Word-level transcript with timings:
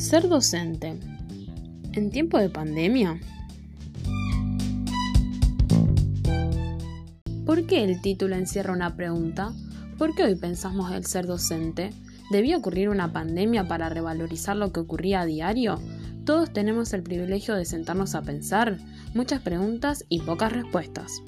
Ser 0.00 0.30
docente. 0.30 0.98
¿En 1.92 2.10
tiempo 2.10 2.38
de 2.38 2.48
pandemia? 2.48 3.20
¿Por 7.44 7.66
qué 7.66 7.84
el 7.84 8.00
título 8.00 8.34
encierra 8.34 8.72
una 8.72 8.96
pregunta? 8.96 9.52
¿Por 9.98 10.14
qué 10.14 10.24
hoy 10.24 10.36
pensamos 10.36 10.90
el 10.90 11.04
ser 11.04 11.26
docente? 11.26 11.90
¿Debía 12.32 12.56
ocurrir 12.56 12.88
una 12.88 13.12
pandemia 13.12 13.68
para 13.68 13.90
revalorizar 13.90 14.56
lo 14.56 14.72
que 14.72 14.80
ocurría 14.80 15.20
a 15.20 15.26
diario? 15.26 15.78
Todos 16.24 16.50
tenemos 16.50 16.94
el 16.94 17.02
privilegio 17.02 17.54
de 17.54 17.66
sentarnos 17.66 18.14
a 18.14 18.22
pensar. 18.22 18.78
Muchas 19.12 19.42
preguntas 19.42 20.06
y 20.08 20.20
pocas 20.20 20.50
respuestas. 20.50 21.22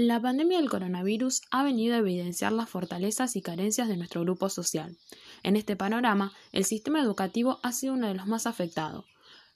La 0.00 0.22
pandemia 0.22 0.58
del 0.58 0.70
coronavirus 0.70 1.42
ha 1.50 1.64
venido 1.64 1.96
a 1.96 1.98
evidenciar 1.98 2.52
las 2.52 2.70
fortalezas 2.70 3.34
y 3.34 3.42
carencias 3.42 3.88
de 3.88 3.96
nuestro 3.96 4.20
grupo 4.20 4.48
social. 4.48 4.96
En 5.42 5.56
este 5.56 5.74
panorama, 5.74 6.32
el 6.52 6.64
sistema 6.64 7.02
educativo 7.02 7.58
ha 7.64 7.72
sido 7.72 7.94
uno 7.94 8.06
de 8.06 8.14
los 8.14 8.28
más 8.28 8.46
afectados. 8.46 9.06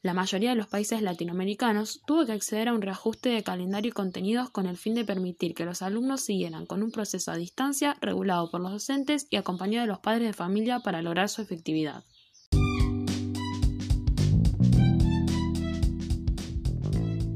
La 0.03 0.15
mayoría 0.15 0.51
de 0.51 0.57
los 0.57 0.67
países 0.67 1.01
latinoamericanos 1.01 2.01
tuvo 2.09 2.27
que 2.27 2.33
acceder 2.33 2.69
a 2.69 2.75
un 2.75 2.83
reajuste 2.83 3.29
de 3.29 3.45
calendario 3.45 3.91
y 3.91 3.93
contenidos 3.93 4.51
con 4.51 4.67
el 4.67 4.77
fin 4.77 4.97
de 4.97 5.05
permitir 5.05 5.55
que 5.55 5.65
los 5.65 5.81
alumnos 5.81 6.23
siguieran 6.23 6.67
con 6.67 6.83
un 6.83 6.91
proceso 6.91 7.31
a 7.31 7.37
distancia 7.37 7.97
regulado 8.01 8.51
por 8.51 8.61
los 8.61 8.73
docentes 8.73 9.29
y 9.31 9.37
acompañado 9.37 9.83
de 9.83 9.93
los 9.93 10.01
padres 10.01 10.27
de 10.27 10.33
familia 10.33 10.81
para 10.81 11.03
lograr 11.03 11.29
su 11.29 11.41
efectividad. 11.41 12.03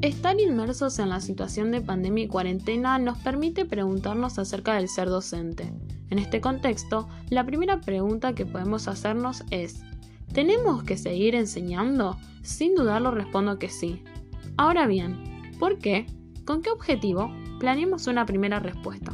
Estar 0.07 0.41
inmersos 0.41 1.01
en 1.01 1.09
la 1.09 1.21
situación 1.21 1.73
de 1.73 1.81
pandemia 1.81 2.27
y 2.27 2.29
cuarentena 2.29 2.97
nos 3.01 3.19
permite 3.19 3.65
preguntarnos 3.65 4.39
acerca 4.39 4.75
del 4.75 4.89
ser 4.89 5.09
docente. 5.09 5.73
En 6.11 6.21
este 6.21 6.41
contexto, 6.41 7.09
la 7.29 7.45
primera 7.45 7.81
pregunta 7.81 8.33
que 8.33 8.47
podemos 8.47 8.87
hacernos 8.87 9.43
es, 9.51 9.81
¿tenemos 10.33 10.85
que 10.85 10.97
seguir 10.97 11.35
enseñando? 11.35 12.17
Sin 12.45 12.77
dudarlo 12.77 13.11
respondo 13.11 13.59
que 13.59 13.69
sí. 13.69 14.05
Ahora 14.57 14.87
bien, 14.87 15.25
¿por 15.59 15.81
qué? 15.81 16.07
¿Con 16.45 16.63
qué 16.63 16.71
objetivo? 16.71 17.35
Planeemos 17.59 18.07
una 18.07 18.27
primera 18.27 18.61
respuesta. 18.61 19.11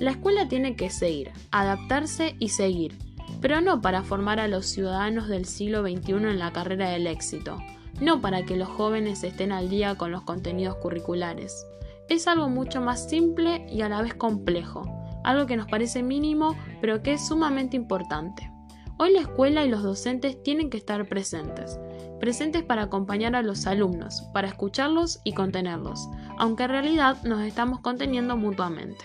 La 0.00 0.10
escuela 0.10 0.48
tiene 0.48 0.74
que 0.74 0.90
seguir, 0.90 1.30
adaptarse 1.52 2.34
y 2.40 2.48
seguir, 2.48 2.98
pero 3.40 3.60
no 3.60 3.80
para 3.80 4.02
formar 4.02 4.40
a 4.40 4.48
los 4.48 4.66
ciudadanos 4.66 5.28
del 5.28 5.44
siglo 5.44 5.82
XXI 5.82 6.14
en 6.14 6.40
la 6.40 6.52
carrera 6.52 6.90
del 6.90 7.06
éxito, 7.06 7.58
no 8.00 8.20
para 8.20 8.44
que 8.44 8.56
los 8.56 8.68
jóvenes 8.68 9.22
estén 9.24 9.52
al 9.52 9.68
día 9.68 9.96
con 9.96 10.10
los 10.10 10.22
contenidos 10.22 10.76
curriculares. 10.76 11.66
Es 12.08 12.26
algo 12.26 12.48
mucho 12.48 12.80
más 12.80 13.08
simple 13.08 13.66
y 13.70 13.82
a 13.82 13.88
la 13.88 14.02
vez 14.02 14.14
complejo, 14.14 14.82
algo 15.22 15.46
que 15.46 15.56
nos 15.56 15.66
parece 15.66 16.02
mínimo 16.02 16.56
pero 16.80 17.02
que 17.02 17.12
es 17.12 17.26
sumamente 17.26 17.76
importante. 17.76 18.50
Hoy 18.98 19.12
la 19.12 19.20
escuela 19.20 19.64
y 19.64 19.68
los 19.68 19.82
docentes 19.82 20.42
tienen 20.42 20.68
que 20.68 20.76
estar 20.76 21.08
presentes, 21.08 21.78
presentes 22.18 22.62
para 22.62 22.82
acompañar 22.82 23.34
a 23.34 23.42
los 23.42 23.66
alumnos, 23.66 24.22
para 24.34 24.48
escucharlos 24.48 25.20
y 25.24 25.32
contenerlos, 25.32 26.08
aunque 26.36 26.64
en 26.64 26.70
realidad 26.70 27.22
nos 27.22 27.40
estamos 27.42 27.80
conteniendo 27.80 28.36
mutuamente. 28.36 29.04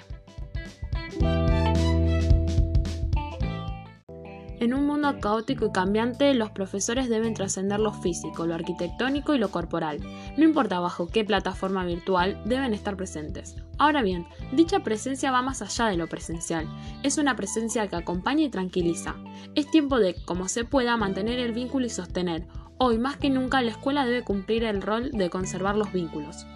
En 4.66 4.74
un 4.74 4.88
mundo 4.88 5.20
caótico 5.20 5.68
y 5.68 5.72
cambiante, 5.72 6.34
los 6.34 6.50
profesores 6.50 7.08
deben 7.08 7.36
trascender 7.36 7.80
lo 7.80 7.94
físico, 7.94 8.48
lo 8.48 8.56
arquitectónico 8.56 9.36
y 9.36 9.38
lo 9.38 9.52
corporal. 9.52 10.00
No 10.38 10.44
importa 10.44 10.80
bajo 10.80 11.06
qué 11.06 11.24
plataforma 11.24 11.86
virtual, 11.86 12.42
deben 12.46 12.74
estar 12.74 12.98
presentes. 12.98 13.58
Ahora 13.78 14.02
bien, 14.02 14.26
dicha 14.54 14.80
presencia 14.80 15.30
va 15.30 15.44
más 15.44 15.62
allá 15.62 15.86
de 15.86 15.98
lo 15.98 16.08
presencial. 16.08 16.68
Es 17.04 17.20
una 17.20 17.36
presencia 17.36 17.88
que 17.88 17.96
acompaña 17.96 18.42
y 18.42 18.50
tranquiliza. 18.50 19.14
Es 19.54 19.70
tiempo 19.70 20.00
de, 20.00 20.16
como 20.26 20.48
se 20.48 20.66
pueda, 20.66 20.98
mantener 20.98 21.38
el 21.38 21.52
vínculo 21.52 21.86
y 21.86 21.92
sostener. 21.92 22.48
Hoy 22.80 22.98
más 22.98 23.18
que 23.18 23.30
nunca 23.30 23.62
la 23.62 23.70
escuela 23.70 24.04
debe 24.04 24.24
cumplir 24.24 24.64
el 24.64 24.82
rol 24.82 25.12
de 25.12 25.30
conservar 25.30 25.76
los 25.76 25.94
vínculos. 25.94 26.48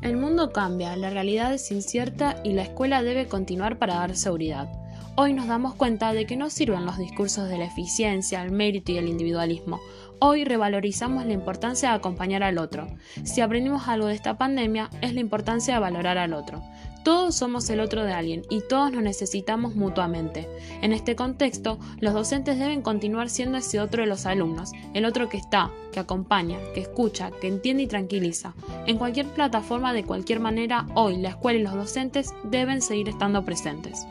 El 0.00 0.16
mundo 0.16 0.52
cambia, 0.52 0.94
la 0.94 1.10
realidad 1.10 1.52
es 1.54 1.72
incierta 1.72 2.36
y 2.44 2.52
la 2.52 2.62
escuela 2.62 3.02
debe 3.02 3.26
continuar 3.26 3.80
para 3.80 3.96
dar 3.96 4.14
seguridad. 4.14 4.70
Hoy 5.22 5.34
nos 5.34 5.48
damos 5.48 5.74
cuenta 5.74 6.14
de 6.14 6.24
que 6.24 6.38
no 6.38 6.48
sirven 6.48 6.86
los 6.86 6.96
discursos 6.96 7.46
de 7.46 7.58
la 7.58 7.66
eficiencia, 7.66 8.42
el 8.42 8.52
mérito 8.52 8.90
y 8.90 8.96
el 8.96 9.06
individualismo. 9.06 9.78
Hoy 10.18 10.44
revalorizamos 10.44 11.26
la 11.26 11.34
importancia 11.34 11.90
de 11.90 11.96
acompañar 11.96 12.42
al 12.42 12.56
otro. 12.56 12.86
Si 13.22 13.42
aprendimos 13.42 13.86
algo 13.86 14.06
de 14.06 14.14
esta 14.14 14.38
pandemia, 14.38 14.88
es 15.02 15.12
la 15.12 15.20
importancia 15.20 15.74
de 15.74 15.80
valorar 15.80 16.16
al 16.16 16.32
otro. 16.32 16.62
Todos 17.04 17.34
somos 17.34 17.68
el 17.68 17.80
otro 17.80 18.02
de 18.02 18.14
alguien 18.14 18.44
y 18.48 18.62
todos 18.66 18.92
nos 18.92 19.02
necesitamos 19.02 19.74
mutuamente. 19.74 20.48
En 20.80 20.94
este 20.94 21.16
contexto, 21.16 21.78
los 21.98 22.14
docentes 22.14 22.58
deben 22.58 22.80
continuar 22.80 23.28
siendo 23.28 23.58
ese 23.58 23.78
otro 23.78 24.02
de 24.02 24.08
los 24.08 24.24
alumnos, 24.24 24.72
el 24.94 25.04
otro 25.04 25.28
que 25.28 25.36
está, 25.36 25.70
que 25.92 26.00
acompaña, 26.00 26.56
que 26.72 26.80
escucha, 26.80 27.30
que 27.42 27.48
entiende 27.48 27.82
y 27.82 27.88
tranquiliza. 27.88 28.54
En 28.86 28.96
cualquier 28.96 29.26
plataforma, 29.26 29.92
de 29.92 30.04
cualquier 30.04 30.40
manera, 30.40 30.86
hoy 30.94 31.18
la 31.18 31.28
escuela 31.28 31.58
y 31.58 31.62
los 31.62 31.74
docentes 31.74 32.32
deben 32.42 32.80
seguir 32.80 33.10
estando 33.10 33.44
presentes. 33.44 34.06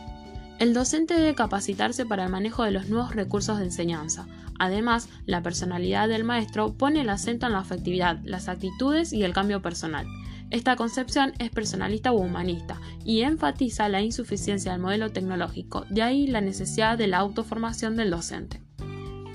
El 0.60 0.74
docente 0.74 1.14
debe 1.14 1.36
capacitarse 1.36 2.06
para 2.06 2.26
el 2.26 2.32
manejo 2.32 2.64
de 2.64 2.72
los 2.72 2.90
nuevos 2.90 3.16
recursos 3.16 3.60
de 3.60 3.64
enseñanza. 3.64 4.28
Además, 4.60 5.08
la 5.26 5.42
personalidad 5.42 6.10
del 6.10 6.26
maestro 6.26 6.74
pone 6.74 7.00
el 7.00 7.10
acento 7.10 7.46
en 7.46 7.54
la 7.54 7.60
afectividad, 7.60 8.20
las 8.26 8.50
actitudes 8.50 9.14
y 9.14 9.24
el 9.24 9.32
cambio 9.32 9.62
personal. 9.62 10.06
Esta 10.50 10.76
concepción 10.76 11.32
es 11.40 11.50
personalista 11.50 12.12
u 12.12 12.18
humanista 12.18 12.82
y 13.06 13.22
enfatiza 13.22 13.88
la 13.88 14.02
insuficiencia 14.02 14.74
del 14.74 14.82
modelo 14.82 15.14
tecnológico, 15.14 15.86
de 15.90 16.02
ahí 16.02 16.28
la 16.28 16.42
necesidad 16.42 16.98
de 16.98 17.08
la 17.08 17.20
autoformación 17.20 17.96
del 17.96 18.10
docente. 18.10 18.62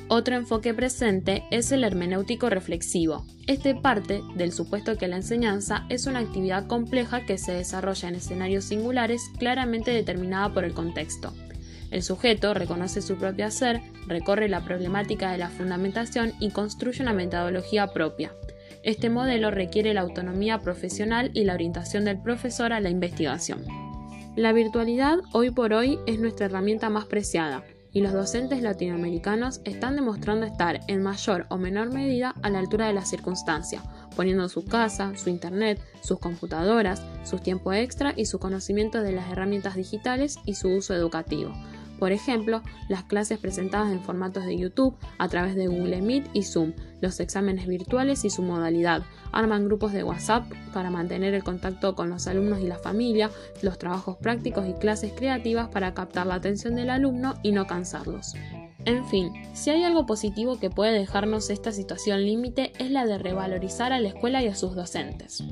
Otro 0.09 0.37
enfoque 0.37 0.75
presente 0.75 1.45
es 1.51 1.73
el 1.73 1.83
hermenéutico 1.83 2.51
reflexivo. 2.51 3.25
Este 3.47 3.75
parte 3.75 4.21
del 4.35 4.53
supuesto 4.53 4.99
que 4.99 5.09
la 5.09 5.17
enseñanza 5.17 5.87
es 5.89 6.07
una 6.07 6.19
actividad 6.19 6.67
compleja 6.67 7.25
que 7.25 7.39
se 7.39 7.53
desarrolla 7.53 8.11
en 8.11 8.17
escenarios 8.17 8.67
singulares 8.67 9.23
claramente 9.39 9.93
determinada 9.93 10.53
por 10.53 10.65
el 10.65 10.75
contexto. 10.75 11.33
El 11.91 12.03
sujeto 12.03 12.53
reconoce 12.53 13.01
su 13.01 13.17
propio 13.17 13.51
ser, 13.51 13.81
recorre 14.07 14.49
la 14.51 14.65
problemática 14.65 15.33
de 15.33 15.39
la 15.39 15.49
fundamentación 15.49 16.35
y 16.39 16.51
construye 16.51 17.03
una 17.03 17.15
metodología 17.15 17.87
propia. 17.87 18.33
Este 18.83 19.09
modelo 19.09 19.51
requiere 19.51 19.95
la 19.95 20.03
autonomía 20.03 20.61
profesional 20.61 21.31
y 21.33 21.45
la 21.45 21.55
orientación 21.55 22.05
del 22.05 22.21
profesor 22.21 22.75
a 22.75 22.81
la 22.81 22.91
investigación. 22.91 23.65
La 24.37 24.53
virtualidad 24.53 25.19
hoy 25.33 25.51
por 25.51 25.73
hoy 25.73 25.99
es 26.07 26.19
nuestra 26.19 26.47
herramienta 26.47 26.91
más 26.91 27.07
preciada, 27.07 27.65
y 27.95 28.01
los 28.01 28.13
docentes 28.13 28.61
latinoamericanos 28.61 29.61
están 29.65 29.95
demostrando 29.95 30.45
estar 30.45 30.81
en 30.89 31.03
mayor 31.03 31.47
o 31.49 31.57
menor 31.57 31.91
medida 31.93 32.35
a 32.43 32.51
la 32.51 32.59
altura 32.59 32.89
de 32.89 32.93
la 32.93 33.05
circunstancia, 33.05 33.81
poniendo 34.17 34.49
su 34.49 34.65
casa, 34.65 35.17
su 35.17 35.31
internet, 35.31 35.81
sus 36.03 36.19
computadoras, 36.19 37.03
su 37.23 37.39
tiempo 37.39 37.73
extra 37.73 38.13
y 38.17 38.27
su 38.27 38.39
conocimiento 38.41 39.01
de 39.01 39.13
las 39.13 39.31
herramientas 39.31 39.77
digitales 39.77 40.39
y 40.45 40.55
su 40.55 40.69
uso 40.69 40.93
educativo. 40.93 41.53
Por 41.99 42.13
ejemplo, 42.13 42.63
las 42.89 43.05
clases 43.05 43.39
presentadas 43.39 43.93
en 43.93 44.03
formatos 44.03 44.45
de 44.45 44.59
YouTube 44.59 44.97
a 45.19 45.29
través 45.29 45.55
de 45.55 45.67
Google 45.67 46.03
Meet 46.03 46.29
y 46.33 46.43
Zoom, 46.43 46.73
los 47.01 47.21
exámenes 47.21 47.67
virtuales 47.67 48.25
y 48.25 48.31
su 48.31 48.43
modalidad, 48.43 49.03
arman 49.33 49.65
grupos 49.65 49.93
de 49.93 50.05
WhatsApp 50.05 50.51
para 50.73 50.91
mantener 50.91 51.35
el 51.35 51.45
contacto 51.45 51.95
con 51.95 52.11
los 52.11 52.27
alumnos 52.27 52.61
y 52.61 52.67
la 52.67 52.79
familia, 52.79 53.31
los 53.63 53.79
trabajos 53.79 54.17
prácticos 54.19 54.67
y 54.69 54.75
clases 54.75 55.13
creativas 55.13 55.69
para 55.69 55.95
captar 55.95 56.27
la 56.27 56.35
atención 56.35 56.75
del 56.75 56.91
alumno 56.91 57.35
y 57.43 57.53
no 57.53 57.67
cansarlos. 57.67 58.35
En 58.87 59.07
fin, 59.07 59.33
si 59.55 59.71
hay 59.71 59.83
algo 59.83 60.05
positivo 60.05 60.59
que 60.59 60.69
puede 60.69 60.93
dejarnos 60.93 61.49
esta 61.49 61.73
situación 61.73 62.25
límite 62.25 62.73
es 62.79 62.91
la 62.91 63.07
de 63.07 63.19
revalorizar 63.19 63.93
a 63.93 64.01
la 64.01 64.09
escuela 64.09 64.43
y 64.43 64.49
a 64.49 64.55
sus 64.55 64.75
docentes. 64.75 65.43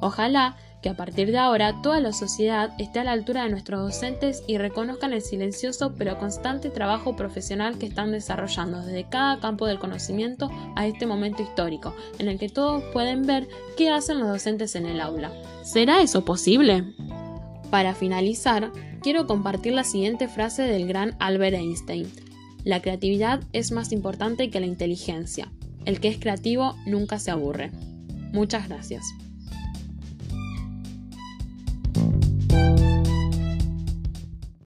Ojalá 0.00 0.56
que 0.82 0.88
a 0.88 0.94
partir 0.94 1.30
de 1.30 1.38
ahora 1.38 1.80
toda 1.80 2.00
la 2.00 2.12
sociedad 2.12 2.74
esté 2.78 2.98
a 2.98 3.04
la 3.04 3.12
altura 3.12 3.44
de 3.44 3.50
nuestros 3.50 3.80
docentes 3.80 4.42
y 4.48 4.58
reconozcan 4.58 5.12
el 5.12 5.22
silencioso 5.22 5.94
pero 5.96 6.18
constante 6.18 6.70
trabajo 6.70 7.14
profesional 7.14 7.78
que 7.78 7.86
están 7.86 8.10
desarrollando 8.10 8.82
desde 8.82 9.08
cada 9.08 9.38
campo 9.38 9.66
del 9.66 9.78
conocimiento 9.78 10.50
a 10.74 10.86
este 10.86 11.06
momento 11.06 11.42
histórico, 11.42 11.94
en 12.18 12.28
el 12.28 12.38
que 12.38 12.48
todos 12.48 12.82
pueden 12.92 13.22
ver 13.22 13.48
qué 13.76 13.90
hacen 13.90 14.18
los 14.18 14.28
docentes 14.28 14.74
en 14.74 14.86
el 14.86 15.00
aula. 15.00 15.32
¿Será 15.62 16.02
eso 16.02 16.24
posible? 16.24 16.84
Para 17.70 17.94
finalizar, 17.94 18.72
quiero 19.02 19.26
compartir 19.26 19.72
la 19.72 19.84
siguiente 19.84 20.26
frase 20.26 20.62
del 20.62 20.88
gran 20.88 21.14
Albert 21.20 21.56
Einstein. 21.56 22.10
La 22.64 22.82
creatividad 22.82 23.40
es 23.52 23.72
más 23.72 23.92
importante 23.92 24.50
que 24.50 24.60
la 24.60 24.66
inteligencia. 24.66 25.50
El 25.84 26.00
que 26.00 26.08
es 26.08 26.18
creativo 26.18 26.76
nunca 26.86 27.18
se 27.18 27.30
aburre. 27.30 27.70
Muchas 28.32 28.68
gracias. 28.68 29.04